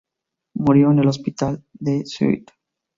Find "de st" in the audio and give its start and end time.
1.73-2.45